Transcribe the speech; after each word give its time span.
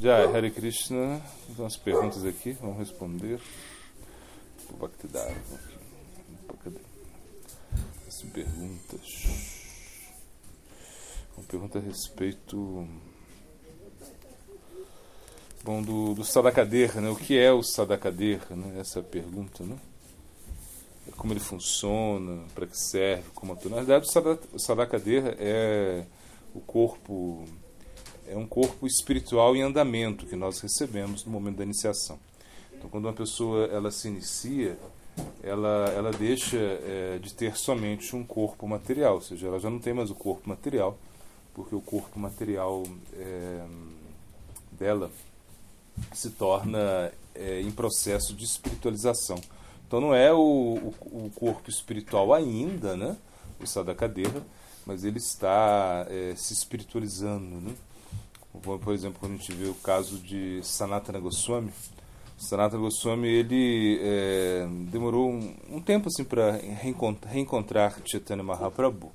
Já, 0.00 0.30
Hare 0.30 0.48
Krishna, 0.52 1.20
umas 1.58 1.76
perguntas 1.76 2.24
aqui, 2.24 2.52
vamos 2.52 2.78
responder. 2.78 3.40
Bhaktivedanta. 4.78 5.60
Cadê? 6.62 6.78
As 8.06 8.22
perguntas. 8.22 9.88
Uma 11.36 11.44
pergunta 11.48 11.78
a 11.80 11.82
respeito 11.82 12.86
bom, 15.64 15.82
do, 15.82 16.14
do 16.14 16.24
Sadakader, 16.24 17.00
né? 17.00 17.10
O 17.10 17.16
que 17.16 17.36
é 17.36 17.50
o 17.50 17.64
Sadakader, 17.64 18.40
né? 18.50 18.78
Essa 18.78 19.00
é 19.00 19.02
pergunta, 19.02 19.64
né? 19.64 19.76
Como 21.16 21.32
ele 21.32 21.40
funciona, 21.40 22.44
para 22.54 22.68
que 22.68 22.78
serve, 22.78 23.28
como 23.34 23.52
atua. 23.52 23.72
Na 23.72 23.76
verdade, 23.78 24.06
o 24.52 24.58
Sadakader 24.60 25.34
é 25.40 26.04
o 26.54 26.60
corpo 26.60 27.44
é 28.30 28.36
um 28.36 28.46
corpo 28.46 28.86
espiritual 28.86 29.56
em 29.56 29.62
andamento 29.62 30.26
que 30.26 30.36
nós 30.36 30.60
recebemos 30.60 31.24
no 31.24 31.32
momento 31.32 31.56
da 31.56 31.64
iniciação. 31.64 32.18
Então, 32.72 32.88
quando 32.88 33.06
uma 33.06 33.12
pessoa 33.12 33.66
ela 33.66 33.90
se 33.90 34.08
inicia, 34.08 34.78
ela, 35.42 35.92
ela 35.96 36.10
deixa 36.12 36.56
é, 36.56 37.18
de 37.20 37.34
ter 37.34 37.56
somente 37.56 38.14
um 38.14 38.24
corpo 38.24 38.68
material, 38.68 39.14
ou 39.14 39.20
seja, 39.20 39.48
ela 39.48 39.58
já 39.58 39.68
não 39.68 39.78
tem 39.78 39.92
mais 39.92 40.10
o 40.10 40.14
corpo 40.14 40.48
material, 40.48 40.96
porque 41.54 41.74
o 41.74 41.80
corpo 41.80 42.18
material 42.18 42.84
é, 43.14 43.64
dela 44.72 45.10
se 46.12 46.30
torna 46.30 47.12
é, 47.34 47.60
em 47.60 47.70
processo 47.70 48.34
de 48.34 48.44
espiritualização. 48.44 49.40
Então 49.86 50.00
não 50.00 50.14
é 50.14 50.32
o, 50.32 50.38
o, 50.38 51.26
o 51.26 51.30
corpo 51.34 51.68
espiritual 51.68 52.32
ainda, 52.32 52.96
né? 52.96 53.16
o 53.60 53.66
Sadakadeha, 53.66 54.42
mas 54.86 55.02
ele 55.02 55.18
está 55.18 56.06
é, 56.08 56.34
se 56.36 56.52
espiritualizando. 56.52 57.56
Né? 57.60 57.74
Por 58.58 58.92
exemplo, 58.92 59.18
quando 59.20 59.32
a 59.32 59.36
gente 59.36 59.52
vê 59.52 59.68
o 59.68 59.74
caso 59.74 60.18
de 60.18 60.60
Sanatana 60.62 61.18
Goswami, 61.18 61.72
Sanatana 62.38 62.82
Goswami 62.82 63.28
ele 63.28 63.98
é, 64.00 64.66
demorou 64.90 65.28
um, 65.28 65.56
um, 65.70 65.80
tempo 65.80 66.08
assim 66.08 66.24
para 66.24 66.52
reencontrar, 66.52 67.32
reencontrar 67.32 67.98
Chaitanya 68.04 68.42
Mahaprabhu. 68.42 69.10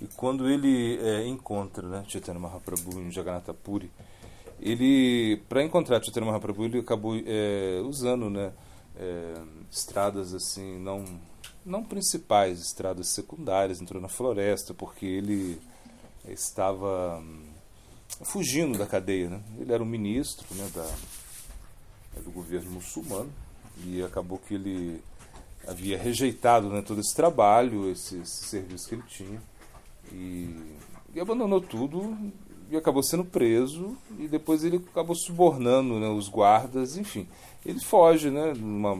E 0.00 0.06
quando 0.16 0.48
ele 0.48 0.98
é, 1.02 1.26
encontra 1.26 1.86
né, 1.86 2.04
Chaitanya 2.08 2.40
Mahaprabhu 2.40 3.00
em 3.00 3.10
Jagannatha 3.10 3.52
Puri, 3.52 3.90
ele 4.60 5.42
para 5.48 5.62
encontrar 5.62 6.02
Chaitanya 6.02 6.26
Mahaprabhu 6.26 6.64
ele 6.64 6.78
acabou 6.78 7.14
é, 7.26 7.80
usando 7.84 8.30
né, 8.30 8.52
é, 8.98 9.34
estradas 9.70 10.34
assim 10.34 10.78
não 10.78 11.04
não 11.64 11.82
principais 11.84 12.60
estradas 12.60 13.08
secundárias 13.08 13.80
entrou 13.80 14.00
na 14.00 14.08
floresta 14.08 14.72
porque 14.72 15.04
ele 15.04 15.60
estava 16.26 17.18
hum, 17.18 17.55
fugindo 18.22 18.78
da 18.78 18.86
cadeia 18.86 19.28
né? 19.28 19.40
ele 19.58 19.72
era 19.72 19.82
um 19.82 19.86
ministro 19.86 20.46
né, 20.54 20.68
da 20.74 22.20
do 22.22 22.30
governo 22.30 22.70
muçulmano 22.70 23.30
e 23.84 24.02
acabou 24.02 24.38
que 24.38 24.54
ele 24.54 25.02
havia 25.66 25.98
rejeitado 25.98 26.70
né, 26.70 26.80
todo 26.80 27.00
esse 27.00 27.14
trabalho 27.14 27.90
esse, 27.90 28.16
esse 28.18 28.46
serviço 28.46 28.88
que 28.88 28.94
ele 28.94 29.04
tinha 29.06 29.42
e, 30.12 30.76
e 31.14 31.20
abandonou 31.20 31.60
tudo 31.60 32.16
e 32.70 32.76
acabou 32.76 33.02
sendo 33.02 33.24
preso 33.24 33.96
e 34.18 34.26
depois 34.26 34.64
ele 34.64 34.76
acabou 34.76 35.14
subornando 35.14 35.98
né, 36.00 36.08
os 36.08 36.28
guardas, 36.28 36.96
enfim. 36.96 37.28
Ele 37.64 37.80
foge, 37.80 38.30
né, 38.30 38.52
uma, 38.54 38.96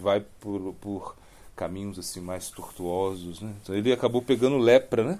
vai 0.00 0.20
por, 0.40 0.74
por 0.80 1.16
caminhos 1.56 1.98
assim 1.98 2.20
mais 2.20 2.50
tortuosos, 2.50 3.40
né? 3.40 3.52
Então 3.62 3.74
ele 3.74 3.92
acabou 3.92 4.20
pegando 4.20 4.58
lepra, 4.58 5.02
né, 5.02 5.18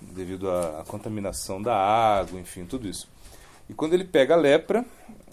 devido 0.00 0.50
à, 0.50 0.84
contaminação 0.86 1.60
da 1.60 1.74
água, 1.74 2.38
enfim, 2.38 2.64
tudo 2.66 2.86
isso. 2.86 3.08
E 3.68 3.72
quando 3.72 3.94
ele 3.94 4.04
pega 4.04 4.34
a 4.34 4.36
lepra, 4.36 4.84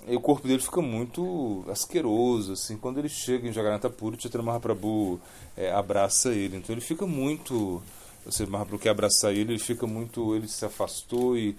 o 0.08 0.20
corpo 0.22 0.48
dele 0.48 0.62
fica 0.62 0.82
muito 0.82 1.66
asqueroso, 1.70 2.54
assim. 2.54 2.78
Quando 2.78 3.00
ele 3.00 3.10
chega 3.10 3.48
em 3.48 3.52
Jagannatha 3.52 3.90
Puri, 3.90 4.20
Chaitanya 4.20 4.46
Mahaprabhu 4.46 5.20
é, 5.58 5.72
abraça 5.72 6.30
ele. 6.34 6.58
Então 6.58 6.74
ele 6.74 6.82
fica 6.82 7.06
muito 7.06 7.82
você 8.28 8.46
Mahaprabhu 8.46 8.80
quer 8.80 8.90
abraçar 8.90 9.32
ele, 9.32 9.54
ele 9.54 9.60
fica 9.60 9.88
muito, 9.88 10.36
ele 10.36 10.50
se 10.50 10.66
afastou 10.66 11.38
e, 11.38 11.56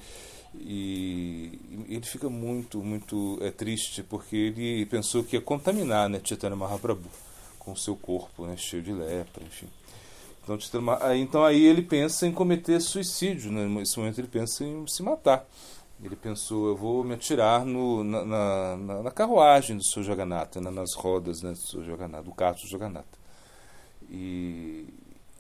e 0.55 1.59
ele 1.89 2.05
fica 2.05 2.29
muito, 2.29 2.83
muito 2.83 3.39
é, 3.41 3.51
triste 3.51 4.03
porque 4.03 4.37
ele 4.37 4.85
pensou 4.87 5.25
que 5.25 5.37
ia 5.37 5.41
contaminar, 5.41 6.11
né, 6.11 6.21
Chaitanya 6.23 6.57
Mahaprabhu 6.57 7.09
com 7.69 7.73
o 7.73 7.77
seu 7.77 7.95
corpo, 7.95 8.47
né, 8.47 8.57
cheio 8.57 8.83
de 8.83 8.93
lepra, 8.93 9.45
enfim. 9.45 9.69
Então, 10.43 10.59
aí, 11.03 11.21
então 11.21 11.45
aí 11.45 11.63
ele 11.63 11.83
pensa 11.83 12.27
em 12.27 12.33
cometer 12.33 12.81
suicídio, 12.81 13.53
né? 13.53 13.67
nesse 13.67 13.99
momento 13.99 14.19
ele 14.19 14.29
pensa 14.29 14.65
em 14.65 14.87
se 14.87 15.03
matar. 15.03 15.47
Ele 16.03 16.17
pensou, 16.17 16.69
eu 16.69 16.77
vou 16.77 17.05
me 17.05 17.13
atirar 17.13 17.67
no, 17.67 18.03
na, 18.03 18.25
na, 18.25 19.03
na 19.03 19.11
carruagem 19.11 19.77
do 19.77 19.85
seu 19.85 20.03
Jagannatha, 20.03 20.59
né? 20.59 20.71
nas 20.71 20.95
rodas 20.95 21.43
né, 21.43 21.51
do 21.51 21.59
seu 21.59 21.85
Jagannatha, 21.85 22.23
do 22.23 22.33
carro 22.33 22.57
do 22.57 22.67
Jagannatha. 22.67 23.19
E, 24.09 24.87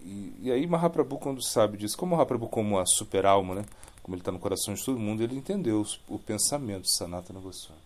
e, 0.02 0.34
e, 0.42 0.52
aí 0.52 0.66
Mahaprabhu, 0.66 1.16
quando 1.16 1.42
sabe 1.42 1.78
disso, 1.78 1.96
como 1.96 2.14
Mahaprabhu 2.14 2.48
como 2.48 2.78
a 2.78 2.84
super-alma, 2.84 3.54
né? 3.54 3.64
como 4.02 4.14
ele 4.14 4.20
está 4.20 4.30
no 4.32 4.38
coração 4.38 4.74
de 4.74 4.84
todo 4.84 4.98
mundo, 4.98 5.22
ele 5.22 5.36
entendeu 5.36 5.82
o 6.06 6.18
pensamento 6.18 6.82
de 6.82 6.94
Sanatana 6.94 7.40
Goswami. 7.40 7.80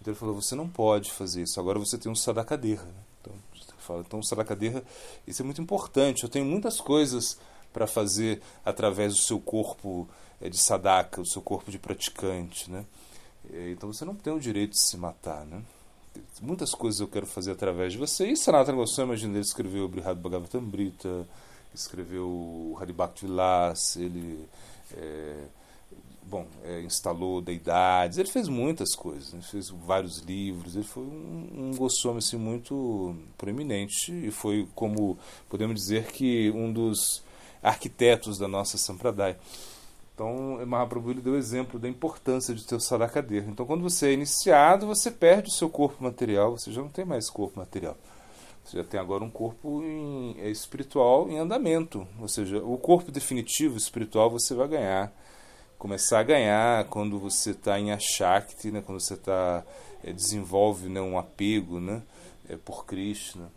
Então 0.00 0.12
ele 0.12 0.20
falou, 0.20 0.40
você 0.40 0.54
não 0.54 0.68
pode 0.68 1.10
fazer 1.10 1.42
isso, 1.42 1.58
agora 1.58 1.76
você 1.76 1.98
tem 1.98 2.12
um 2.12 2.14
sadakadeha. 2.14 2.82
Né? 2.82 3.07
Então, 3.78 3.86
fala, 3.86 4.00
então 4.06 4.18
o 4.18 4.24
sadakadeha, 4.24 4.82
isso 5.26 5.42
é 5.42 5.44
muito 5.44 5.60
importante, 5.60 6.24
eu 6.24 6.28
tenho 6.28 6.44
muitas 6.44 6.80
coisas 6.80 7.38
para 7.72 7.86
fazer 7.86 8.40
através 8.64 9.14
do 9.14 9.20
seu 9.20 9.38
corpo 9.38 10.08
é, 10.40 10.48
de 10.48 10.58
sadaka, 10.58 11.20
o 11.20 11.26
seu 11.26 11.40
corpo 11.40 11.70
de 11.70 11.78
praticante. 11.78 12.70
Né? 12.70 12.84
Então 13.70 13.92
você 13.92 14.04
não 14.04 14.14
tem 14.14 14.32
o 14.32 14.40
direito 14.40 14.72
de 14.72 14.80
se 14.80 14.96
matar. 14.96 15.44
Né? 15.46 15.62
Muitas 16.40 16.72
coisas 16.72 17.00
eu 17.00 17.08
quero 17.08 17.26
fazer 17.26 17.52
através 17.52 17.92
de 17.92 17.98
você. 17.98 18.26
E 18.28 18.36
Sanatana 18.36 18.76
Goswami, 18.76 19.10
imagina, 19.10 19.34
ele 19.34 19.40
escreveu 19.40 19.84
o 19.84 19.88
Brihad 19.88 20.18
Bhagavatam 20.18 20.62
Brita, 20.62 21.26
escreveu 21.74 22.26
o 22.26 22.76
Haribhakti 22.80 23.26
Vilas, 23.26 23.96
ele 23.96 24.48
é, 24.96 25.44
bom, 26.28 26.46
é, 26.62 26.82
instalou 26.82 27.40
deidades, 27.40 28.18
ele 28.18 28.28
fez 28.28 28.48
muitas 28.48 28.94
coisas, 28.94 29.32
ele 29.32 29.42
fez 29.42 29.70
vários 29.70 30.18
livros, 30.18 30.76
ele 30.76 30.84
foi 30.84 31.02
um, 31.02 31.48
um 31.54 31.76
Goswami 31.76 32.18
assim, 32.18 32.36
muito 32.36 33.16
proeminente 33.36 34.12
e 34.12 34.30
foi, 34.30 34.68
como 34.74 35.18
podemos 35.48 35.74
dizer, 35.74 36.12
que 36.12 36.50
um 36.50 36.72
dos 36.72 37.22
arquitetos 37.62 38.38
da 38.38 38.46
nossa 38.46 38.76
Sampradaya. 38.76 39.38
Então, 40.14 40.64
Mahaprabhu 40.66 41.12
ele 41.12 41.20
deu 41.20 41.36
exemplo 41.36 41.78
da 41.78 41.88
importância 41.88 42.52
de 42.52 42.66
ter 42.66 42.74
o 42.74 42.80
Sadakader. 42.80 43.48
Então, 43.48 43.64
quando 43.64 43.82
você 43.82 44.08
é 44.08 44.12
iniciado, 44.12 44.86
você 44.86 45.12
perde 45.12 45.48
o 45.48 45.52
seu 45.52 45.70
corpo 45.70 46.02
material, 46.02 46.58
você 46.58 46.72
já 46.72 46.82
não 46.82 46.88
tem 46.88 47.04
mais 47.04 47.30
corpo 47.30 47.58
material. 47.58 47.96
Você 48.64 48.78
já 48.78 48.84
tem 48.84 48.98
agora 48.98 49.24
um 49.24 49.30
corpo 49.30 49.80
em, 49.82 50.36
é, 50.40 50.50
espiritual 50.50 51.30
em 51.30 51.38
andamento. 51.38 52.06
Ou 52.20 52.28
seja, 52.28 52.58
o 52.58 52.76
corpo 52.76 53.12
definitivo 53.12 53.76
espiritual 53.78 54.28
você 54.28 54.54
vai 54.54 54.66
ganhar. 54.68 55.12
Começar 55.78 56.18
a 56.18 56.24
ganhar 56.24 56.84
quando 56.86 57.20
você 57.20 57.52
está 57.52 57.78
em 57.78 57.92
Ashakti, 57.92 58.72
né? 58.72 58.82
quando 58.84 58.98
você 58.98 59.16
tá, 59.16 59.64
é, 60.02 60.12
desenvolve 60.12 60.88
né, 60.88 61.00
um 61.00 61.16
apego 61.16 61.78
né? 61.78 62.02
É, 62.48 62.56
por 62.56 62.84
Krishna. 62.84 63.48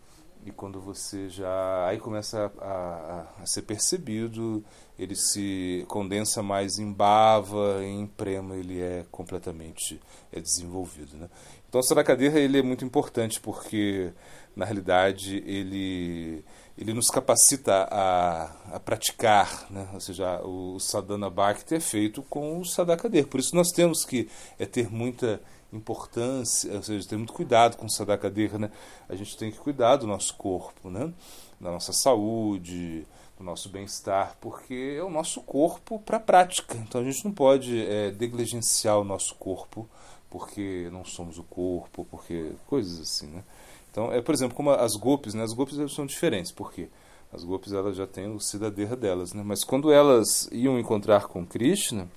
E 0.44 0.50
quando 0.50 0.80
você 0.80 1.28
já. 1.28 1.86
Aí 1.86 1.98
começa 1.98 2.50
a, 2.60 2.66
a, 2.66 3.42
a, 3.42 3.46
ser 3.46 3.62
percebido, 3.62 4.64
ele 4.98 5.14
se 5.14 5.84
condensa 5.88 6.42
mais 6.42 6.78
em 6.78 6.92
bava, 6.92 7.84
em 7.84 8.06
prema 8.06 8.56
ele 8.56 8.80
é 8.80 9.06
completamente 9.10 10.00
é 10.32 10.40
desenvolvido. 10.40 11.16
Né? 11.16 11.28
Então 11.68 11.80
o 11.80 11.84
Sarakadeha 11.84 12.38
ele 12.38 12.58
é 12.58 12.62
muito 12.62 12.84
importante 12.84 13.40
porque 13.40 14.12
na 14.54 14.64
realidade, 14.64 15.42
ele, 15.46 16.44
ele 16.76 16.92
nos 16.92 17.08
capacita 17.08 17.88
a, 17.90 18.76
a 18.76 18.80
praticar, 18.80 19.66
né? 19.70 19.88
ou 19.92 20.00
seja, 20.00 20.40
o 20.42 20.78
sadhana 20.78 21.30
bhakti 21.30 21.74
é 21.74 21.80
feito 21.80 22.22
com 22.22 22.60
o 22.60 22.64
sadakader. 22.64 23.26
Por 23.26 23.40
isso 23.40 23.56
nós 23.56 23.70
temos 23.70 24.04
que 24.04 24.28
é, 24.58 24.66
ter 24.66 24.90
muita 24.90 25.40
importância, 25.72 26.72
ou 26.74 26.82
seja, 26.82 27.08
ter 27.08 27.16
muito 27.16 27.32
cuidado 27.32 27.76
com 27.76 27.86
o 27.86 27.90
sadakader. 27.90 28.58
Né? 28.58 28.70
A 29.08 29.14
gente 29.14 29.36
tem 29.36 29.50
que 29.50 29.58
cuidar 29.58 29.96
do 29.96 30.06
nosso 30.06 30.34
corpo, 30.34 30.90
né? 30.90 31.12
da 31.60 31.70
nossa 31.70 31.92
saúde, 31.92 33.06
do 33.38 33.44
nosso 33.44 33.68
bem-estar, 33.68 34.36
porque 34.40 34.96
é 34.98 35.02
o 35.02 35.10
nosso 35.10 35.40
corpo 35.42 35.98
para 36.00 36.16
a 36.16 36.20
prática. 36.20 36.76
Então 36.76 37.00
a 37.00 37.04
gente 37.04 37.24
não 37.24 37.32
pode 37.32 37.80
é, 37.86 38.10
negligenciar 38.12 38.98
o 38.98 39.04
nosso 39.04 39.34
corpo 39.36 39.88
porque 40.28 40.88
não 40.90 41.04
somos 41.04 41.38
o 41.38 41.42
corpo, 41.42 42.06
porque 42.10 42.52
coisas 42.66 42.98
assim, 42.98 43.26
né? 43.26 43.44
Então, 43.90 44.10
é, 44.10 44.22
por 44.22 44.34
exemplo, 44.34 44.56
como 44.56 44.70
as 44.70 44.94
golpes, 44.94 45.34
né? 45.34 45.42
As 45.42 45.52
golpes 45.52 45.76
são 45.92 46.06
diferentes, 46.06 46.50
por 46.50 46.72
quê? 46.72 46.88
As 47.30 47.44
golpes 47.44 47.72
elas 47.72 47.96
já 47.96 48.06
têm 48.06 48.34
o 48.34 48.40
cidadera 48.40 48.96
delas, 48.96 49.34
né? 49.34 49.42
Mas 49.44 49.62
quando 49.62 49.92
elas 49.92 50.48
iam 50.50 50.78
encontrar 50.78 51.26
com 51.26 51.44
Krishna, 51.44 52.08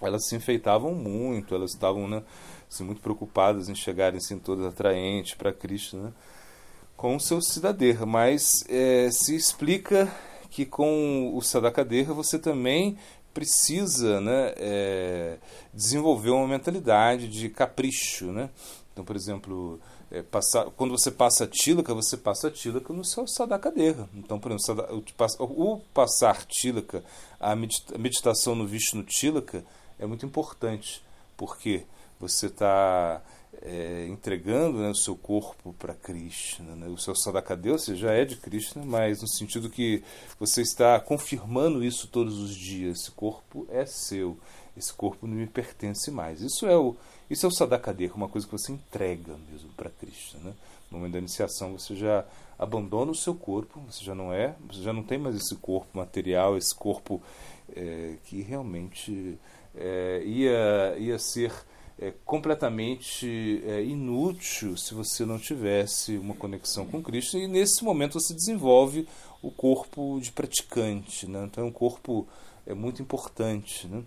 elas 0.00 0.26
se 0.28 0.36
enfeitavam 0.36 0.94
muito, 0.94 1.56
elas 1.56 1.72
estavam 1.72 2.06
né, 2.06 2.22
assim, 2.74 2.84
muito 2.84 3.00
preocupadas 3.00 3.68
em 3.68 3.74
chegarem 3.74 4.18
assim, 4.18 4.38
todas 4.38 4.66
atraentes 4.66 5.34
para 5.34 5.52
Krishna, 5.52 6.04
né? 6.04 6.12
com 6.96 7.16
o 7.16 7.20
seu 7.20 7.40
cidadera. 7.40 8.04
Mas 8.04 8.64
é, 8.68 9.08
se 9.10 9.34
explica 9.34 10.12
que 10.50 10.66
com 10.66 11.32
o 11.34 11.40
sadakadeha 11.40 12.12
você 12.12 12.38
também 12.38 12.98
precisa 13.32 14.20
né, 14.20 14.54
é, 14.56 15.38
desenvolver 15.72 16.30
uma 16.30 16.46
mentalidade 16.46 17.28
de 17.28 17.48
capricho. 17.48 18.26
Né? 18.26 18.50
Então, 18.92 19.04
por 19.04 19.16
exemplo, 19.16 19.80
é, 20.10 20.22
passar, 20.22 20.66
quando 20.76 20.92
você 20.92 21.10
passa 21.10 21.46
tílaca, 21.46 21.92
você 21.92 22.16
passa 22.16 22.50
tílaca 22.50 22.92
no 22.92 23.04
seu 23.04 23.26
sadakadeha. 23.26 24.08
Então, 24.14 24.38
por 24.38 24.52
exemplo, 24.52 25.04
o 25.40 25.80
passar 25.92 26.44
tílaca, 26.46 27.04
a 27.40 27.56
meditação 27.56 28.54
no 28.54 28.66
Vishnu 28.66 29.02
tílaca 29.02 29.64
é 29.98 30.06
muito 30.06 30.24
importante, 30.24 31.02
porque 31.36 31.84
você 32.28 32.46
está 32.46 33.22
é, 33.62 34.06
entregando 34.08 34.78
né, 34.78 34.90
o 34.90 34.94
seu 34.94 35.14
corpo 35.14 35.74
para 35.78 35.94
Krishna. 35.94 36.74
Né? 36.74 36.86
O 36.88 36.96
seu 36.96 37.14
sadakadeha, 37.14 37.78
você 37.78 37.94
já 37.94 38.12
é 38.12 38.24
de 38.24 38.36
Krishna, 38.36 38.84
mas 38.84 39.20
no 39.20 39.28
sentido 39.28 39.68
que 39.68 40.02
você 40.38 40.62
está 40.62 40.98
confirmando 40.98 41.84
isso 41.84 42.08
todos 42.08 42.38
os 42.38 42.54
dias. 42.54 43.00
Esse 43.00 43.10
corpo 43.10 43.66
é 43.70 43.84
seu, 43.84 44.38
esse 44.76 44.92
corpo 44.92 45.26
não 45.26 45.34
me 45.34 45.46
pertence 45.46 46.10
mais. 46.10 46.40
Isso 46.40 46.66
é 46.66 46.76
o 46.76 46.96
isso 47.30 47.46
é 47.46 47.48
o 47.48 47.52
sadakadeha, 47.52 48.12
uma 48.14 48.28
coisa 48.28 48.46
que 48.46 48.52
você 48.52 48.70
entrega 48.70 49.34
mesmo 49.50 49.70
para 49.70 49.88
Krishna. 49.88 50.40
Né? 50.44 50.52
No 50.90 50.98
momento 50.98 51.14
da 51.14 51.18
iniciação 51.18 51.72
você 51.72 51.96
já 51.96 52.24
abandona 52.58 53.10
o 53.10 53.14
seu 53.14 53.34
corpo, 53.34 53.80
você 53.90 54.04
já 54.04 54.14
não 54.14 54.32
é, 54.32 54.54
você 54.68 54.82
já 54.82 54.92
não 54.92 55.02
tem 55.02 55.18
mais 55.18 55.34
esse 55.34 55.56
corpo 55.56 55.96
material, 55.96 56.56
esse 56.56 56.74
corpo 56.74 57.22
é, 57.74 58.16
que 58.24 58.42
realmente 58.42 59.38
é, 59.74 60.22
ia, 60.24 60.96
ia 60.98 61.18
ser 61.18 61.50
é, 61.98 62.12
completamente 62.24 63.62
é, 63.66 63.82
inútil 63.82 64.76
se 64.76 64.94
você 64.94 65.24
não 65.24 65.38
tivesse 65.38 66.16
uma 66.16 66.34
conexão 66.34 66.86
com 66.86 67.02
Cristo. 67.02 67.38
E 67.38 67.46
nesse 67.46 67.84
momento 67.84 68.20
você 68.20 68.34
desenvolve 68.34 69.06
o 69.42 69.50
corpo 69.50 70.18
de 70.20 70.32
praticante. 70.32 71.28
Né? 71.28 71.44
Então 71.44 71.64
é 71.64 71.66
um 71.66 71.72
corpo 71.72 72.26
é 72.66 72.74
muito 72.74 73.02
importante. 73.02 73.86
Né? 73.86 74.02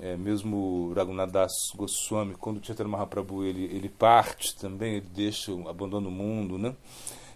é, 0.00 0.16
mesmo 0.16 0.92
Raghunadas 0.94 1.52
Goswami, 1.74 2.34
quando 2.34 2.64
Chaitanya 2.64 2.90
Mahaprabhu 2.90 3.44
ele, 3.44 3.64
ele 3.64 3.88
parte 3.88 4.56
também, 4.56 4.94
ele 4.94 5.06
deixa, 5.14 5.52
abandona 5.68 6.08
o 6.08 6.10
mundo, 6.10 6.56
né? 6.56 6.74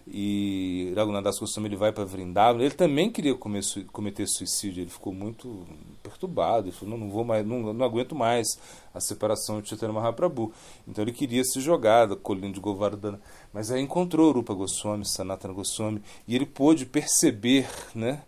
E 0.07 0.93
Raghunadas 0.95 1.39
Goswami 1.39 1.69
ele 1.69 1.77
vai 1.77 1.91
para 1.91 2.05
Vrindavan, 2.05 2.61
ele 2.61 2.75
também 2.75 3.11
queria 3.11 3.35
comer, 3.35 3.63
cometer 3.93 4.27
suicídio, 4.29 4.83
ele 4.83 4.91
ficou 4.91 5.13
muito 5.13 5.67
perturbado, 6.03 6.69
ele 6.69 6.77
falou, 6.77 6.97
não, 6.97 7.07
não 7.07 7.13
vou 7.13 7.25
mais, 7.25 7.45
não, 7.45 7.73
não 7.73 7.85
aguento 7.85 8.15
mais 8.15 8.47
a 8.95 9.01
separação 9.01 9.61
de 9.61 9.69
Chaitanya 9.69 9.93
Mahaprabhu. 9.93 10.53
Então 10.87 11.03
ele 11.03 11.13
queria 11.13 11.43
se 11.43 11.61
jogar 11.61 12.07
da 12.07 12.15
colina 12.15 12.53
de 12.53 12.61
Govardhana, 12.61 13.21
mas 13.53 13.71
aí 13.71 13.83
encontrou 13.83 14.33
Rupa 14.33 14.55
Goswami, 14.55 15.05
Sanatana 15.05 15.53
Goswami, 15.53 16.01
e 16.29 16.37
ele 16.37 16.47
pôde 16.47 16.87
perceber, 16.87 17.69
né? 17.93 18.23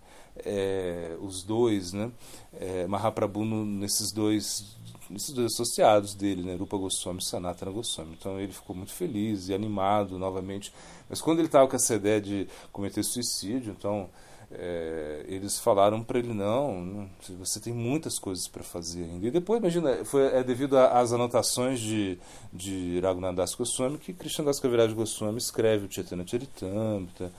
é, 0.44 1.16
os 1.20 1.42
dois, 1.42 1.92
né? 1.92 2.10
É, 2.52 2.86
Mahaprabhu 2.86 3.44
no, 3.44 3.64
nesses 3.64 4.12
dois 4.12 4.76
nesses 5.10 5.34
dois 5.34 5.52
associados 5.52 6.14
dele, 6.14 6.42
né? 6.42 6.54
Rupa 6.54 6.76
Goswami 6.76 7.20
e 7.20 7.24
Sanatana 7.24 7.70
Goswami. 7.70 8.16
Então 8.18 8.38
ele 8.40 8.52
ficou 8.52 8.74
muito 8.74 8.92
feliz 8.92 9.48
e 9.48 9.54
animado 9.54 10.18
novamente. 10.18 10.72
Mas 11.08 11.20
quando 11.20 11.38
ele 11.38 11.48
estava 11.48 11.66
com 11.66 11.76
essa 11.76 11.94
ideia 11.94 12.20
de 12.20 12.48
cometer 12.72 13.02
suicídio, 13.02 13.74
então 13.76 14.08
é, 14.50 15.24
eles 15.28 15.58
falaram 15.58 16.02
para 16.02 16.18
ele 16.18 16.32
não, 16.32 16.80
não, 16.82 17.10
você 17.38 17.60
tem 17.60 17.72
muitas 17.72 18.18
coisas 18.18 18.48
para 18.48 18.62
fazer 18.62 19.04
ainda. 19.04 19.26
E 19.26 19.30
depois, 19.30 19.60
imagina, 19.60 20.04
foi 20.04 20.26
é 20.26 20.42
devido 20.42 20.76
às 20.76 21.12
anotações 21.12 21.80
de, 21.80 22.18
de 22.52 23.00
Raghunadas 23.00 23.54
Goswami 23.54 23.98
que 23.98 24.12
Krishnadas 24.12 24.60
Kaviraj 24.60 24.92
Goswami 24.94 25.38
escreve 25.38 25.86
o 25.86 25.92
Chaitanya 25.92 26.26
Charitamrita, 26.26 27.30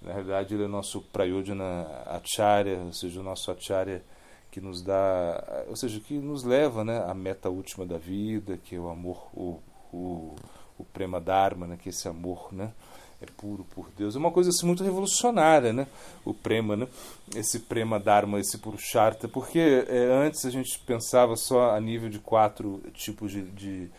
na 0.00 0.12
realidade, 0.12 0.54
ele 0.54 0.64
é 0.64 0.68
nosso 0.68 1.00
Prayodhana 1.12 1.86
Acharya, 2.06 2.78
ou 2.78 2.92
seja, 2.92 3.20
o 3.20 3.22
nosso 3.22 3.50
Acharya 3.50 4.02
que 4.50 4.60
nos 4.60 4.82
dá, 4.82 5.64
ou 5.68 5.76
seja, 5.76 6.00
que 6.00 6.14
nos 6.14 6.42
leva 6.42 6.84
né, 6.84 7.04
à 7.06 7.14
meta 7.14 7.50
última 7.50 7.84
da 7.84 7.98
vida, 7.98 8.56
que 8.56 8.74
é 8.74 8.78
o 8.78 8.88
amor, 8.88 9.28
o, 9.34 9.60
o, 9.92 10.34
o 10.78 10.84
Prema 10.84 11.20
Dharma, 11.20 11.66
né, 11.66 11.78
que 11.80 11.88
é 11.88 11.90
esse 11.90 12.08
amor 12.08 12.48
né, 12.52 12.72
é 13.20 13.26
puro 13.36 13.64
por 13.64 13.90
Deus. 13.96 14.16
É 14.16 14.18
uma 14.18 14.30
coisa 14.30 14.50
assim, 14.50 14.66
muito 14.66 14.82
revolucionária, 14.82 15.72
né, 15.72 15.86
o 16.24 16.32
Prema, 16.32 16.76
né, 16.76 16.88
esse 17.34 17.60
Prema 17.60 18.00
Dharma, 18.00 18.40
esse 18.40 18.58
Purushartha, 18.58 19.28
porque 19.28 19.84
é, 19.86 20.04
antes 20.26 20.44
a 20.46 20.50
gente 20.50 20.78
pensava 20.80 21.36
só 21.36 21.74
a 21.74 21.80
nível 21.80 22.08
de 22.08 22.18
quatro 22.18 22.80
tipos 22.94 23.30
de, 23.30 23.42
de, 23.42 23.90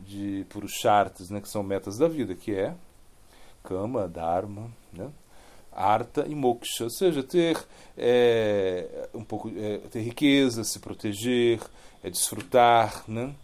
de 0.00 0.46
né, 1.30 1.40
que 1.40 1.48
são 1.48 1.62
metas 1.62 1.96
da 1.96 2.08
vida, 2.08 2.34
que 2.34 2.52
é 2.52 2.74
Kama, 3.62 4.08
Dharma, 4.08 4.68
né, 4.92 5.08
arta 5.72 6.26
e 6.28 6.34
moksha, 6.34 6.84
ou 6.84 6.90
seja, 6.90 7.22
ter 7.22 7.58
é, 7.96 9.08
um 9.14 9.24
pouco 9.24 9.50
é, 9.56 9.78
ter 9.90 10.00
riqueza, 10.00 10.64
se 10.64 10.78
proteger, 10.78 11.60
é 12.02 12.10
desfrutar, 12.10 13.04
né? 13.08 13.34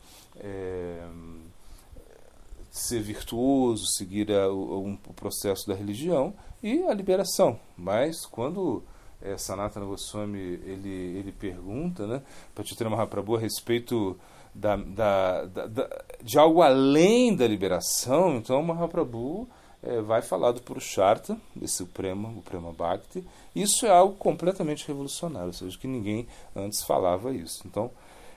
Ser 2.70 3.02
virtuoso, 3.02 3.86
seguir 3.96 4.30
a, 4.30 4.52
um, 4.52 4.96
o 5.08 5.12
processo 5.12 5.66
da 5.66 5.74
religião 5.74 6.32
e 6.62 6.84
a 6.84 6.94
liberação. 6.94 7.58
Mas 7.76 8.24
quando 8.24 8.84
é, 9.20 9.36
Sanatana 9.36 9.86
Goswami 9.86 10.38
ele, 10.38 11.18
ele 11.18 11.32
pergunta 11.32 12.06
né, 12.06 12.22
para 12.54 12.64
Chaitanya 12.64 12.90
Mahaprabhu 12.90 13.36
a 13.36 13.40
respeito 13.40 14.16
da, 14.54 14.76
da, 14.76 15.44
da, 15.44 15.66
da, 15.66 16.04
de 16.22 16.38
algo 16.38 16.62
além 16.62 17.34
da 17.34 17.46
liberação, 17.46 18.36
então 18.36 18.62
Mahaprabhu 18.62 19.48
é, 19.88 20.02
vai 20.02 20.20
falar 20.20 20.52
do 20.52 20.60
Purushartha, 20.60 21.38
desse 21.56 21.82
Prema, 21.86 22.28
o 22.28 22.42
Prema 22.42 22.70
Bhakti. 22.72 23.24
Isso 23.56 23.86
é 23.86 23.90
algo 23.90 24.14
completamente 24.16 24.86
revolucionário, 24.86 25.46
ou 25.46 25.52
seja, 25.54 25.78
que 25.78 25.88
ninguém 25.88 26.28
antes 26.54 26.82
falava 26.82 27.32
isso. 27.32 27.66
Então, 27.66 27.90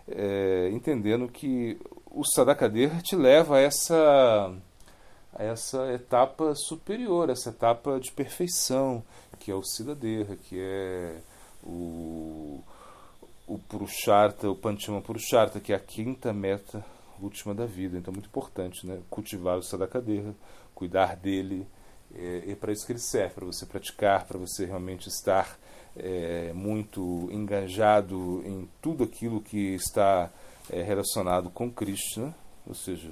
é, 0.08 0.70
entendendo 0.72 1.28
que 1.28 1.78
o 2.10 2.24
Sadakadeha 2.24 3.02
te 3.02 3.18
leva 3.18 3.58
a 3.58 3.60
essa, 3.60 4.54
a 5.34 5.44
essa 5.44 5.92
etapa 5.92 6.56
superior, 6.56 7.30
essa 7.30 7.50
etapa 7.50 8.00
de 8.00 8.14
perfeição, 8.14 9.04
que 9.38 9.52
é 9.52 9.56
o 9.56 9.62
Siddhadeha, 9.62 10.38
que 10.38 10.58
é 10.58 11.18
o, 11.62 12.64
o 13.46 13.60
Purushartha, 13.68 14.50
o 14.50 14.56
Panchama 14.56 15.02
Purushartha, 15.02 15.60
que 15.60 15.74
é 15.74 15.76
a 15.76 15.80
quinta 15.80 16.32
meta 16.32 16.82
última 17.22 17.54
da 17.54 17.66
vida. 17.66 17.98
Então, 17.98 18.14
muito 18.14 18.28
importante 18.28 18.88
né? 18.88 19.02
cultivar 19.10 19.58
o 19.58 19.64
Sadakadeha 19.64 20.34
cuidar 20.82 21.16
dele. 21.16 21.68
É, 22.16 22.52
é 22.52 22.56
para 22.56 22.74
isso 22.74 22.86
que 22.88 22.92
ele 22.92 23.00
serve, 23.00 23.36
para 23.36 23.46
você 23.46 23.68
praticar, 23.68 24.26
para 24.26 24.40
você 24.40 24.66
realmente 24.66 25.08
estar 25.08 25.60
é, 25.96 26.52
muito 26.54 27.30
engajado 27.32 28.42
em 28.44 28.68
tudo 28.82 29.04
aquilo 29.04 29.42
que 29.42 29.76
está 29.76 30.32
é, 30.72 30.82
relacionado 30.82 31.52
com 31.52 31.72
Krishna, 31.72 32.34
ou 32.68 32.74
seja, 32.74 33.12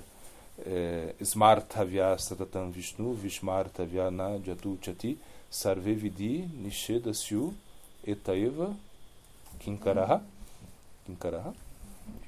é, 0.66 1.14
Smarthavya 1.22 2.18
Satatam 2.18 2.72
Vishnu, 2.72 3.14
Vishmarthavyana 3.14 4.42
Jatu 4.44 4.78
Chati, 4.82 5.20
Sarve 5.50 5.94
Vidi 5.94 6.50
Nishedasyu 6.56 7.54
Etaeva 8.06 8.76
Kinkaraha. 9.60 10.24
Kinkaraha. 11.06 11.54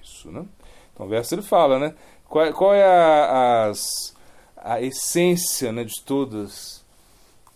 Isso, 0.02 0.32
né? 0.32 0.46
Então 0.94 1.08
o 1.08 1.10
verso 1.10 1.34
ele 1.34 1.42
fala, 1.42 1.80
né? 1.80 1.96
Qual, 2.30 2.54
qual 2.54 2.74
é 2.74 2.84
a, 2.84 3.66
as 3.70 4.16
a 4.62 4.82
essência 4.82 5.72
né, 5.72 5.84
de 5.84 6.02
todas 6.06 6.84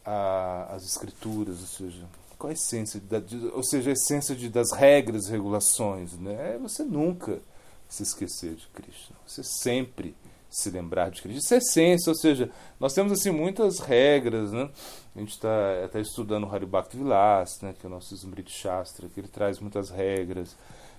a, 0.04 0.74
as 0.76 0.84
escrituras, 0.84 1.62
ou 1.62 1.68
seja, 1.68 2.06
qual 2.38 2.50
a 2.50 2.54
essência, 2.54 3.00
da, 3.00 3.20
de, 3.20 3.48
ou 3.48 3.64
seja, 3.64 3.92
a 3.92 3.94
essência 3.94 4.36
de, 4.36 4.50
das 4.50 4.72
regras 4.72 5.28
e 5.28 5.32
regulações, 5.32 6.14
né? 6.20 6.56
É 6.56 6.58
você 6.58 6.84
nunca 6.84 7.40
se 7.88 8.04
esquecer 8.04 8.56
de 8.56 8.68
Cristo, 8.68 9.14
você 9.26 9.44
sempre 9.44 10.16
se 10.50 10.70
lembrar 10.70 11.12
de 11.12 11.22
Cristo. 11.22 11.40
Isso 11.40 11.54
é 11.54 11.58
essência, 11.58 12.10
ou 12.10 12.16
seja, 12.16 12.50
nós 12.80 12.94
temos 12.94 13.12
assim 13.12 13.32
muitas 13.32 13.80
regras, 13.80 14.52
né? 14.52 14.70
A 15.16 15.20
gente 15.20 15.32
está 15.32 15.84
até 15.84 16.00
estudando 16.00 16.46
o 16.46 16.54
Haribhakti 16.54 16.98
Vilas, 16.98 17.60
né, 17.62 17.74
que 17.78 17.86
é 17.86 17.90
o 17.90 17.92
nosso 17.92 18.14
Smriti 18.14 18.52
Shastra, 18.52 19.08
que 19.10 19.20
ele 19.20 19.28
traz 19.28 19.60
muitas 19.60 19.90
regras, 19.90 20.56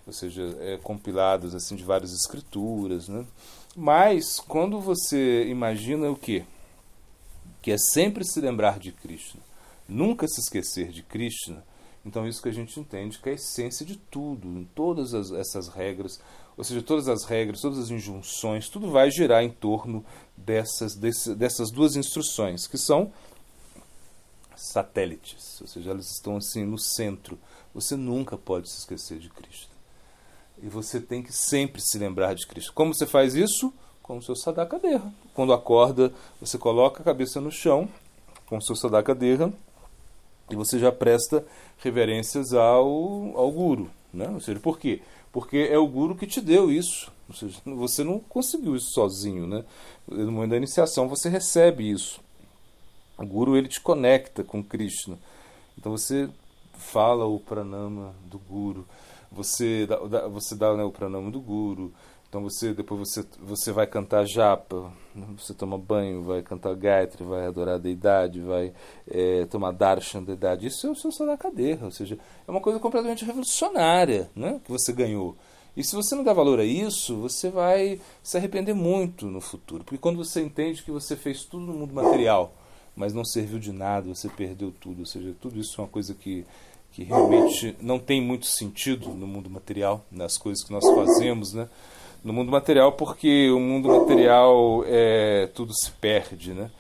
ou 0.07 0.13
seja, 0.13 0.57
é, 0.61 0.79
compiladas 0.79 1.55
assim 1.55 1.75
de 1.75 1.83
várias 1.83 2.13
escrituras, 2.13 3.09
né? 3.09 3.27
Mas 3.75 4.39
quando 4.39 4.81
você 4.81 5.45
imagina 5.49 6.11
o 6.11 6.17
quê? 6.17 6.45
Que 7.61 7.73
é 7.73 7.79
sempre 7.79 8.25
se 8.25 8.41
lembrar 8.41 8.79
de 8.79 8.93
Krishna, 8.93 9.41
nunca 9.89 10.27
se 10.29 10.41
esquecer 10.41 10.91
de 10.91 11.03
Krishna, 11.03 11.65
então 12.05 12.27
isso 12.27 12.41
que 12.41 12.49
a 12.49 12.53
gente 12.53 12.79
entende 12.79 13.19
que 13.19 13.29
é 13.29 13.33
a 13.33 13.35
essência 13.35 13.85
de 13.85 13.97
tudo, 13.97 14.47
em 14.47 14.65
todas 14.65 15.13
as, 15.13 15.33
essas 15.33 15.69
regras, 15.69 16.21
ou 16.57 16.63
seja, 16.63 16.81
todas 16.81 17.09
as 17.09 17.25
regras, 17.25 17.61
todas 17.61 17.79
as 17.79 17.91
injunções, 17.91 18.69
tudo 18.69 18.91
vai 18.91 19.11
girar 19.11 19.43
em 19.43 19.51
torno 19.51 20.05
dessas, 20.37 20.95
desse, 20.95 21.35
dessas 21.35 21.71
duas 21.71 21.97
instruções, 21.97 22.67
que 22.69 22.79
são 22.79 23.13
satélites, 24.57 25.61
ou 25.61 25.67
seja, 25.67 25.91
elas 25.91 26.11
estão 26.11 26.37
assim 26.37 26.65
no 26.65 26.79
centro. 26.79 27.39
Você 27.75 27.95
nunca 27.95 28.39
pode 28.39 28.71
se 28.71 28.79
esquecer 28.79 29.19
de 29.19 29.29
Krishna. 29.29 29.76
E 30.63 30.69
você 30.69 31.01
tem 31.01 31.23
que 31.23 31.33
sempre 31.33 31.81
se 31.81 31.99
lembrar 31.99 32.35
de 32.35 32.47
Cristo. 32.47 32.73
Como 32.73 32.95
você 32.95 33.07
faz 33.07 33.35
isso? 33.35 33.73
Com 34.03 34.19
o 34.19 34.23
seu 34.23 34.35
sadakadeha. 34.35 35.03
Quando 35.35 35.53
acorda, 35.53 36.13
você 36.41 36.57
coloca 36.57 37.01
a 37.01 37.05
cabeça 37.05 37.41
no 37.41 37.51
chão 37.51 37.89
com 38.47 38.59
o 38.59 38.63
seu 38.63 38.77
sadakadeha 38.77 39.53
e 40.51 40.55
você 40.55 40.79
já 40.79 40.93
presta 40.93 41.45
reverências 41.79 42.53
ao, 42.55 43.37
ao 43.37 43.51
guru. 43.51 43.91
Né? 44.13 44.29
Ou 44.29 44.41
seja, 44.41 44.61
por 44.61 44.79
quê? 44.79 45.03
Porque 45.33 45.69
é 45.71 45.77
o 45.77 45.87
guru 45.87 46.15
que 46.15 46.27
te 46.27 46.41
deu 46.41 46.71
isso. 46.71 47.13
Ou 47.29 47.35
seja, 47.35 47.59
você 47.65 48.05
não 48.05 48.19
conseguiu 48.21 48.77
isso 48.77 48.93
sozinho. 48.93 49.47
Né? 49.47 49.65
No 50.07 50.33
momento 50.33 50.51
da 50.51 50.57
iniciação 50.57 51.09
você 51.09 51.29
recebe 51.29 51.91
isso. 51.91 52.21
O 53.19 53.27
guru 53.27 53.57
ele 53.57 53.69
te 53.69 53.81
conecta 53.81 54.45
com 54.45 54.63
Krishna. 54.63 55.19
Então 55.77 55.93
você 55.93 56.29
fala 56.75 57.25
o 57.27 57.41
pranama 57.41 58.15
do 58.25 58.39
guru, 58.39 58.87
você 59.31 59.87
dá, 59.87 60.29
você 60.29 60.55
dá 60.55 60.77
né, 60.77 60.85
o 60.85 60.91
pranama 60.91 61.31
do 61.31 61.41
guru, 61.41 61.93
então 62.29 62.43
você 62.43 62.75
depois 62.75 63.01
você, 63.01 63.25
você 63.41 63.73
vai 63.73 63.87
cantar 63.87 64.27
japa, 64.27 64.93
né? 65.15 65.27
você 65.39 65.55
toma 65.55 65.79
banho, 65.79 66.23
vai 66.23 66.43
cantar 66.43 66.75
Gayatri, 66.75 67.25
vai 67.25 67.47
adorar 67.47 67.77
a 67.77 67.79
deidade, 67.79 68.41
vai 68.41 68.73
é, 69.09 69.47
tomar 69.47 69.73
darshan 69.73 70.21
da 70.21 70.27
deidade. 70.27 70.67
Isso 70.67 70.87
é 70.87 70.91
o 70.91 70.95
seu 70.95 71.13
sadakadeha, 71.13 71.85
ou 71.85 71.91
seja, 71.91 72.19
é 72.47 72.51
uma 72.51 72.61
coisa 72.61 72.79
completamente 72.79 73.25
revolucionária 73.25 74.31
né, 74.35 74.61
que 74.65 74.71
você 74.71 74.93
ganhou. 74.93 75.37
E 75.77 75.85
se 75.85 75.95
você 75.95 76.15
não 76.15 76.25
dá 76.25 76.33
valor 76.33 76.59
a 76.59 76.65
isso, 76.65 77.17
você 77.17 77.51
vai 77.51 78.01
se 78.23 78.37
arrepender 78.37 78.75
muito 78.75 79.27
no 79.27 79.43
futuro. 79.43 79.85
Porque 79.85 79.99
quando 79.99 80.17
você 80.17 80.43
entende 80.43 80.83
que 80.83 80.91
você 80.91 81.15
fez 81.15 81.45
tudo 81.45 81.67
no 81.67 81.75
mundo 81.75 81.95
material, 81.95 82.55
mas 82.97 83.13
não 83.13 83.25
serviu 83.25 83.59
de 83.59 83.73
nada, 83.73 84.09
você 84.09 84.27
perdeu 84.29 84.73
tudo. 84.73 85.01
Ou 85.01 85.07
seja, 85.07 85.35
tudo 85.39 85.61
isso 85.61 85.79
é 85.79 85.85
uma 85.85 85.91
coisa 85.91 86.15
que, 86.15 86.47
que 86.97 87.05
realmente 87.05 87.77
não 87.79 87.99
tem 87.99 88.23
muito 88.23 88.47
sentido 88.47 89.11
no 89.11 89.27
mundo 89.27 89.51
material, 89.51 90.03
nas 90.11 90.39
coisas 90.39 90.65
que 90.65 90.73
nós 90.73 90.83
fazemos, 90.83 91.53
né? 91.53 91.69
no 92.25 92.33
mundo 92.33 92.51
material, 92.51 92.93
porque 92.93 93.51
o 93.51 93.61
mundo 93.61 93.89
material 93.91 94.83
é, 94.87 95.47
tudo 95.55 95.75
se 95.75 95.91
perde, 95.91 96.55
né? 96.55 96.71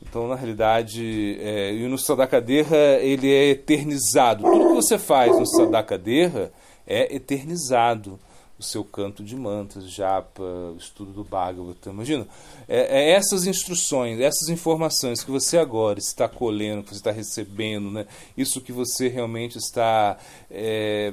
Então, 0.00 0.26
na 0.26 0.36
realidade, 0.36 1.36
é, 1.38 1.70
e 1.70 1.86
no 1.86 1.98
Sadakadeha 1.98 2.98
ele 3.02 3.30
é 3.30 3.50
eternizado. 3.50 4.42
Tudo 4.42 4.68
que 4.68 4.74
você 4.74 4.98
faz 4.98 5.38
no 5.38 5.46
Sadakadeha 5.46 6.50
é 6.86 7.14
eternizado. 7.14 8.18
O 8.62 8.64
seu 8.64 8.84
canto 8.84 9.24
de 9.24 9.34
mantras, 9.34 9.90
japa, 9.90 10.44
estudo 10.78 11.10
do 11.10 11.24
Bhagavata. 11.24 11.90
Imagina, 11.90 12.28
é, 12.68 13.00
é, 13.00 13.10
essas 13.10 13.44
instruções, 13.44 14.20
essas 14.20 14.48
informações 14.48 15.24
que 15.24 15.32
você 15.32 15.58
agora 15.58 15.98
está 15.98 16.28
colhendo, 16.28 16.84
que 16.84 16.90
você 16.90 17.00
está 17.00 17.10
recebendo, 17.10 17.90
né? 17.90 18.06
isso 18.36 18.60
que 18.60 18.70
você 18.70 19.08
realmente 19.08 19.58
está 19.58 20.16
é, 20.48 21.12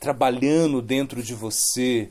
trabalhando 0.00 0.80
dentro 0.80 1.22
de 1.22 1.34
você, 1.34 2.10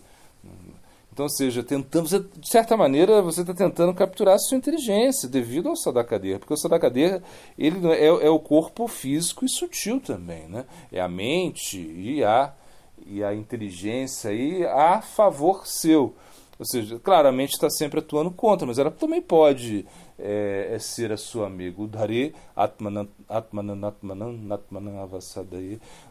então, 1.11 1.25
ou 1.25 1.29
seja, 1.29 1.61
tentando, 1.61 2.07
você, 2.07 2.19
de 2.19 2.49
certa 2.49 2.77
maneira, 2.77 3.21
você 3.21 3.41
está 3.41 3.53
tentando 3.53 3.93
capturar 3.93 4.35
a 4.35 4.39
sua 4.39 4.55
inteligência 4.55 5.27
devido 5.27 5.67
ao 5.67 5.75
sadakadeha, 5.75 6.39
porque 6.39 6.53
o 6.53 6.57
sadakadeha 6.57 7.21
ele 7.57 7.85
é, 7.91 8.05
é, 8.05 8.29
o 8.29 8.39
corpo 8.39 8.87
físico 8.87 9.43
e 9.43 9.49
sutil 9.49 9.99
também, 9.99 10.47
né? 10.47 10.63
É 10.89 11.01
a 11.01 11.09
mente 11.09 11.77
e 11.77 12.23
a, 12.23 12.53
e 13.05 13.23
a 13.23 13.33
inteligência 13.33 14.31
e 14.31 14.65
a 14.65 15.01
favor 15.01 15.67
seu. 15.67 16.15
Ou 16.59 16.65
seja, 16.65 16.99
claramente 16.99 17.53
está 17.53 17.69
sempre 17.69 17.99
atuando 17.99 18.29
contra, 18.31 18.67
mas 18.67 18.77
ela 18.77 18.91
também 18.91 19.21
pode 19.21 19.85
é, 20.19 20.71
é 20.73 20.79
ser 20.79 21.09
a 21.09 21.15
sua 21.15 21.47
amiga. 21.47 21.81
Udhare 21.81 22.35
atmanan 22.53 23.07
atmanan 23.29 23.87
atmanan 23.87 24.51
atmanan. 24.51 25.09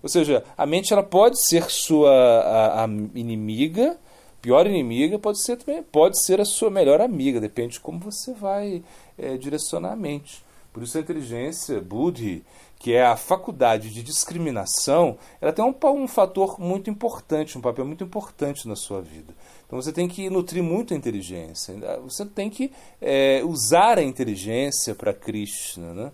Ou 0.03 0.09
seja, 0.09 0.43
a 0.57 0.65
mente 0.65 0.91
ela 0.91 1.03
pode 1.03 1.47
ser 1.47 1.71
sua 1.71 2.11
a, 2.11 2.85
a 2.85 2.89
inimiga, 3.15 3.99
pior 4.41 4.67
inimiga 4.67 5.19
pode 5.19 5.43
ser 5.43 5.57
também 5.57 5.83
pode 5.83 6.25
ser 6.25 6.41
a 6.41 6.47
sua 6.47 6.71
melhor 6.71 7.03
amiga, 7.03 7.41
depende 7.41 7.75
de 7.75 7.81
como 7.81 7.99
você 7.99 8.33
vai 8.33 8.83
é, 9.19 9.37
direcionar 9.37 9.93
a 9.93 9.97
mente. 9.97 10.48
Por 10.79 10.85
isso 10.85 10.97
a 10.97 11.01
inteligência, 11.01 11.81
Buddhi, 11.81 12.45
que 12.79 12.95
é 12.95 13.05
a 13.05 13.17
faculdade 13.17 13.91
de 13.91 14.01
discriminação, 14.01 15.19
ela 15.41 15.53
tem 15.53 15.65
um, 15.65 15.75
um 15.85 16.07
fator 16.07 16.61
muito 16.61 16.89
importante, 16.89 17.59
um 17.59 17.61
papel 17.61 17.85
muito 17.85 18.05
importante 18.05 18.69
na 18.69 18.77
sua 18.77 19.03
vida. 19.03 19.35
Então 19.67 19.83
você 19.83 19.93
tem 19.93 20.07
que 20.07 20.31
nutrir 20.31 20.63
muito 20.63 20.95
a 20.95 20.97
inteligência. 20.97 21.75
Você 22.05 22.25
tem 22.25 22.49
que 22.49 22.71
é, 23.01 23.43
usar 23.45 23.99
a 23.99 24.05
inteligência 24.05 24.95
para 24.95 25.13
Krishna, 25.13 25.93
né? 25.93 26.13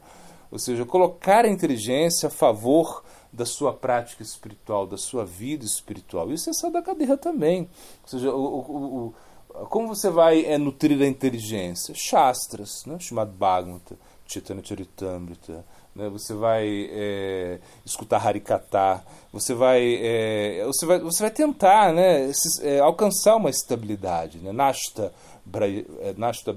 ou 0.50 0.58
seja, 0.58 0.86
colocar 0.86 1.44
a 1.44 1.50
inteligência 1.50 2.28
a 2.28 2.30
favor 2.30 3.04
da 3.30 3.44
sua 3.44 3.70
prática 3.70 4.22
espiritual, 4.22 4.86
da 4.86 4.96
sua 4.96 5.26
vida 5.26 5.66
espiritual. 5.66 6.32
Isso 6.32 6.48
é 6.48 6.54
sadakadeha 6.54 7.18
também. 7.18 7.68
Ou 8.04 8.08
seja, 8.08 8.32
o, 8.32 8.40
o, 8.40 9.06
o, 9.08 9.14
como 9.66 9.86
você 9.86 10.10
vai 10.10 10.44
é, 10.44 10.58
nutrir 10.58 11.00
a 11.00 11.06
inteligência? 11.06 11.94
Shastras, 11.94 12.84
né? 12.86 12.98
Shimad 12.98 13.30
Bhagavata, 13.30 13.96
Chaitanya 14.34 14.62
Charitamrita, 14.64 15.64
né? 15.94 16.08
você 16.08 16.34
vai 16.34 16.88
é, 16.90 17.60
escutar 17.84 18.24
Harikata, 18.26 19.04
você 19.32 19.54
vai, 19.54 19.98
é, 20.00 20.64
você 20.66 20.86
vai, 20.86 20.98
você 20.98 21.22
vai 21.22 21.30
tentar 21.30 21.92
né, 21.92 22.30
é, 22.62 22.80
alcançar 22.80 23.36
uma 23.36 23.50
estabilidade. 23.50 24.38
Né? 24.38 24.52
Nashta, 24.52 25.12
é, 26.00 26.14
Nashta, 26.16 26.54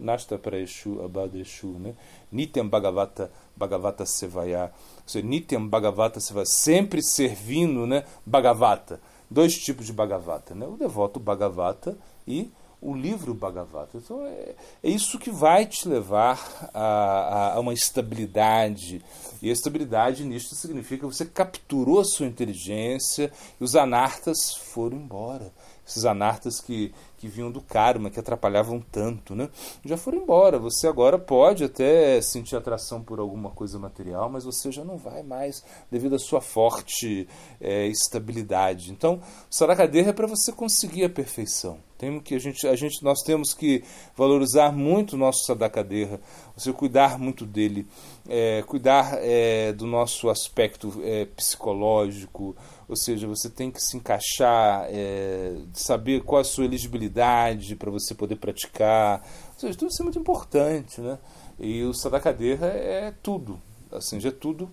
Nashta 0.00 0.38
Praeshu 0.38 1.02
Abadeshu, 1.02 1.78
né? 1.78 1.94
Nityam 2.30 2.68
Bhagavata, 2.68 3.30
Bhagavata 3.56 4.04
Sevaya 4.04 4.72
seja, 5.06 5.26
Nityam 5.26 5.66
Bhagavata 5.68 6.20
Seva, 6.20 6.44
sempre 6.44 7.02
servindo 7.02 7.86
né, 7.86 8.04
Bhagavata. 8.26 9.00
Dois 9.30 9.54
tipos 9.54 9.86
de 9.86 9.92
Bhagavata, 9.92 10.54
né? 10.54 10.66
o 10.66 10.76
devoto 10.76 11.18
Bhagavata 11.18 11.96
e 12.26 12.50
o 12.84 12.94
livro 12.94 13.32
Bhagavata. 13.32 13.96
Então 13.96 14.26
é, 14.26 14.54
é 14.82 14.90
isso 14.90 15.18
que 15.18 15.30
vai 15.30 15.64
te 15.64 15.88
levar 15.88 16.70
a, 16.74 16.80
a, 16.80 17.54
a, 17.54 17.60
uma 17.60 17.72
estabilidade. 17.72 19.02
E 19.40 19.48
a 19.48 19.52
estabilidade 19.52 20.22
nisto 20.22 20.54
significa 20.54 21.08
que 21.08 21.14
você 21.14 21.24
capturou 21.24 22.00
a 22.00 22.04
sua 22.04 22.26
inteligência 22.26 23.32
e 23.58 23.64
os 23.64 23.74
anartas 23.74 24.54
foram 24.54 24.98
embora. 24.98 25.50
Esses 25.86 26.04
anartas 26.04 26.60
que, 26.60 26.92
que 27.18 27.28
vinham 27.28 27.50
do 27.50 27.60
karma, 27.60 28.10
que 28.10 28.18
atrapalhavam 28.18 28.80
tanto, 28.80 29.34
né? 29.34 29.48
Já 29.84 29.96
foram 29.96 30.18
embora. 30.18 30.58
Você 30.58 30.86
agora 30.86 31.18
pode 31.18 31.64
até 31.64 32.20
sentir 32.20 32.56
atração 32.56 33.02
por 33.02 33.18
alguma 33.18 33.50
coisa 33.50 33.78
material, 33.78 34.30
mas 34.30 34.44
você 34.44 34.72
já 34.72 34.84
não 34.84 34.96
vai 34.96 35.22
mais 35.22 35.62
devido 35.90 36.16
à 36.16 36.18
sua 36.18 36.40
forte 36.40 37.28
é, 37.60 37.86
estabilidade. 37.86 38.92
Então, 38.92 39.20
o 39.50 39.64
é 39.72 40.12
para 40.12 40.26
você 40.26 40.52
conseguir 40.52 41.04
a 41.04 41.10
perfeição. 41.10 41.78
Temos 41.96 42.22
que 42.22 42.34
a 42.34 42.38
gente, 42.38 42.66
a 42.66 42.74
gente, 42.74 43.02
nós 43.02 43.22
temos 43.22 43.54
que 43.54 43.82
valorizar 44.16 44.72
muito 44.72 45.14
o 45.14 45.18
nosso 45.18 45.44
Sadakadeha, 45.44 46.20
você 46.56 46.72
cuidar 46.72 47.18
muito 47.18 47.46
dele, 47.46 47.86
é, 48.28 48.62
cuidar 48.66 49.18
é, 49.20 49.72
do 49.72 49.86
nosso 49.86 50.28
aspecto 50.28 50.92
é, 51.02 51.24
psicológico, 51.24 52.56
ou 52.88 52.96
seja, 52.96 53.26
você 53.26 53.48
tem 53.48 53.70
que 53.70 53.80
se 53.80 53.96
encaixar, 53.96 54.86
é, 54.90 55.56
saber 55.72 56.22
qual 56.22 56.40
a 56.40 56.44
sua 56.44 56.64
elegibilidade 56.64 57.76
para 57.76 57.90
você 57.90 58.14
poder 58.14 58.36
praticar. 58.36 59.22
Ou 59.54 59.60
seja, 59.60 59.78
tudo 59.78 59.90
isso 59.90 60.02
é 60.02 60.04
muito 60.04 60.18
importante. 60.18 61.00
Né? 61.00 61.18
E 61.58 61.82
o 61.82 61.94
Sadakadeha 61.94 62.66
é 62.66 63.14
tudo, 63.22 63.60
assim, 63.90 64.20
já 64.20 64.28
é 64.28 64.32
tudo 64.32 64.70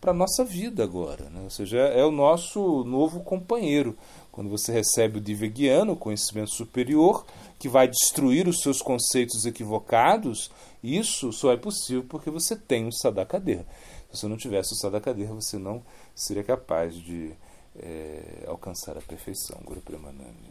para 0.00 0.12
a 0.12 0.14
nossa 0.14 0.44
vida 0.44 0.84
agora. 0.84 1.30
Né? 1.30 1.40
Ou 1.42 1.50
seja, 1.50 1.78
é 1.78 2.04
o 2.04 2.12
nosso 2.12 2.84
novo 2.84 3.20
companheiro. 3.20 3.96
Quando 4.30 4.48
você 4.48 4.72
recebe 4.72 5.18
o 5.18 5.20
Divegiano, 5.20 5.92
o 5.92 5.96
conhecimento 5.96 6.50
superior, 6.50 7.26
que 7.58 7.68
vai 7.68 7.86
destruir 7.86 8.48
os 8.48 8.60
seus 8.60 8.80
conceitos 8.80 9.44
equivocados, 9.44 10.50
isso 10.82 11.32
só 11.32 11.52
é 11.52 11.56
possível 11.56 12.04
porque 12.08 12.30
você 12.30 12.56
tem 12.56 12.86
o 12.86 12.92
Sadakadeha. 12.92 13.66
Se 14.12 14.20
você 14.20 14.28
não 14.28 14.36
tivesse 14.36 14.72
o 14.72 14.76
Sadakadeha, 14.76 15.32
você 15.32 15.58
não 15.58 15.82
seria 16.14 16.44
capaz 16.44 16.94
de 16.94 17.32
é, 17.76 18.44
alcançar 18.46 18.96
a 18.96 19.00
perfeição. 19.00 19.58
Guru 19.64 19.80
Premanandi. 19.80 20.50